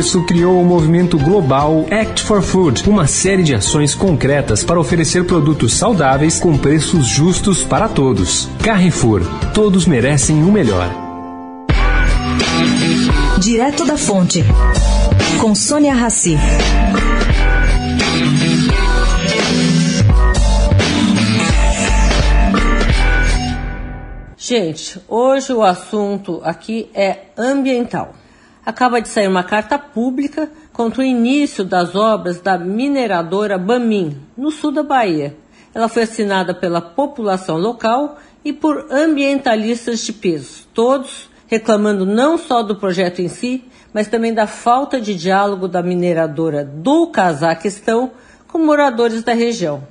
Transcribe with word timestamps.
isso, 0.00 0.24
criou 0.24 0.58
o 0.62 0.64
movimento 0.64 1.18
global 1.18 1.84
Act 1.90 2.22
for 2.22 2.40
Food, 2.40 2.88
uma 2.88 3.06
série 3.06 3.42
de 3.42 3.54
ações 3.54 3.94
concretas 3.94 4.64
para 4.64 4.80
oferecer 4.80 5.26
produtos 5.26 5.74
saudáveis 5.74 6.40
com 6.40 6.56
preços 6.56 7.06
justos 7.06 7.62
para 7.62 7.86
todos. 7.86 8.48
Carrefour, 8.64 9.20
todos 9.52 9.84
merecem 9.84 10.42
o 10.42 10.50
melhor. 10.50 10.88
Direto 13.38 13.84
da 13.84 13.98
Fonte, 13.98 14.42
com 15.38 15.54
Sônia 15.54 15.92
Rassi. 15.92 16.38
Gente, 24.38 24.98
hoje 25.06 25.52
o 25.52 25.62
assunto 25.62 26.40
aqui 26.42 26.90
é 26.94 27.18
ambiental. 27.36 28.14
Acaba 28.64 29.00
de 29.00 29.08
sair 29.08 29.28
uma 29.28 29.42
carta 29.42 29.78
pública 29.78 30.50
contra 30.72 31.00
o 31.00 31.04
início 31.04 31.64
das 31.64 31.94
obras 31.94 32.40
da 32.40 32.58
mineradora 32.58 33.56
Bamin, 33.56 34.16
no 34.36 34.50
sul 34.50 34.70
da 34.70 34.82
Bahia. 34.82 35.36
Ela 35.74 35.88
foi 35.88 36.02
assinada 36.02 36.54
pela 36.54 36.80
população 36.80 37.56
local 37.56 38.18
e 38.44 38.52
por 38.52 38.86
ambientalistas 38.90 40.00
de 40.00 40.12
peso, 40.12 40.66
todos 40.74 41.30
reclamando 41.46 42.06
não 42.06 42.38
só 42.38 42.62
do 42.62 42.76
projeto 42.76 43.20
em 43.20 43.28
si, 43.28 43.64
mas 43.92 44.08
também 44.08 44.32
da 44.32 44.46
falta 44.46 45.00
de 45.00 45.14
diálogo 45.14 45.66
da 45.66 45.82
mineradora 45.82 46.64
do 46.64 47.08
Cazaquistão 47.08 48.12
com 48.46 48.58
moradores 48.58 49.22
da 49.24 49.32
região. 49.32 49.82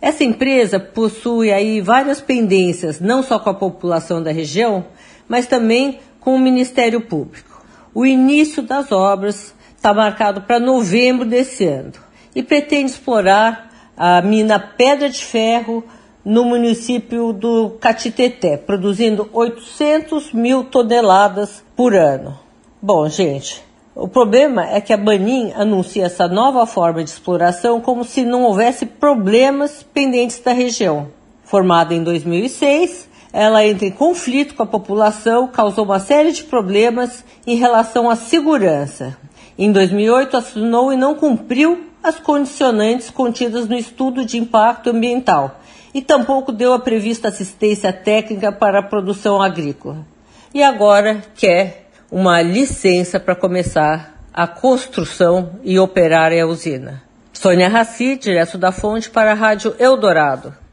Essa 0.00 0.24
empresa 0.24 0.78
possui 0.78 1.52
aí 1.52 1.80
várias 1.80 2.20
pendências, 2.20 3.00
não 3.00 3.22
só 3.22 3.38
com 3.38 3.50
a 3.50 3.54
população 3.54 4.22
da 4.22 4.30
região, 4.30 4.86
mas 5.28 5.46
também 5.46 6.00
com 6.20 6.34
o 6.34 6.38
Ministério 6.38 7.00
Público. 7.00 7.55
O 7.96 8.04
início 8.04 8.62
das 8.62 8.92
obras 8.92 9.54
está 9.74 9.94
marcado 9.94 10.42
para 10.42 10.60
novembro 10.60 11.24
desse 11.24 11.64
ano 11.64 11.92
e 12.34 12.42
pretende 12.42 12.90
explorar 12.90 13.70
a 13.96 14.20
mina 14.20 14.58
Pedra 14.58 15.08
de 15.08 15.24
Ferro 15.24 15.82
no 16.22 16.44
município 16.44 17.32
do 17.32 17.70
Catiteté, 17.80 18.58
produzindo 18.58 19.30
800 19.32 20.34
mil 20.34 20.64
toneladas 20.64 21.64
por 21.74 21.94
ano. 21.94 22.38
Bom, 22.82 23.08
gente, 23.08 23.64
o 23.94 24.06
problema 24.06 24.68
é 24.68 24.78
que 24.78 24.92
a 24.92 24.98
Banin 24.98 25.52
anuncia 25.56 26.04
essa 26.04 26.28
nova 26.28 26.66
forma 26.66 27.02
de 27.02 27.08
exploração 27.08 27.80
como 27.80 28.04
se 28.04 28.26
não 28.26 28.42
houvesse 28.42 28.84
problemas 28.84 29.82
pendentes 29.82 30.38
da 30.40 30.52
região. 30.52 31.08
Formada 31.44 31.94
em 31.94 32.04
2006, 32.04 33.08
ela 33.32 33.64
entra 33.64 33.86
em 33.86 33.90
conflito 33.90 34.54
com 34.54 34.62
a 34.62 34.66
população, 34.66 35.48
causou 35.48 35.84
uma 35.84 36.00
série 36.00 36.32
de 36.32 36.44
problemas 36.44 37.24
em 37.46 37.56
relação 37.56 38.08
à 38.08 38.16
segurança. 38.16 39.16
Em 39.58 39.72
2008, 39.72 40.36
assinou 40.36 40.92
e 40.92 40.96
não 40.96 41.14
cumpriu 41.14 41.86
as 42.02 42.20
condicionantes 42.20 43.10
contidas 43.10 43.68
no 43.68 43.76
estudo 43.76 44.24
de 44.24 44.38
impacto 44.38 44.90
ambiental 44.90 45.60
e 45.92 46.02
tampouco 46.02 46.52
deu 46.52 46.74
a 46.74 46.78
prevista 46.78 47.28
assistência 47.28 47.92
técnica 47.92 48.52
para 48.52 48.80
a 48.80 48.82
produção 48.82 49.40
agrícola. 49.40 50.06
E 50.52 50.62
agora 50.62 51.22
quer 51.34 51.88
uma 52.10 52.42
licença 52.42 53.18
para 53.18 53.34
começar 53.34 54.14
a 54.32 54.46
construção 54.46 55.58
e 55.64 55.78
operar 55.78 56.32
a 56.32 56.46
usina. 56.46 57.02
Sônia 57.32 57.68
Raci, 57.68 58.16
direto 58.16 58.58
da 58.58 58.70
fonte 58.70 59.08
para 59.08 59.32
a 59.32 59.34
Rádio 59.34 59.74
Eldorado. 59.78 60.65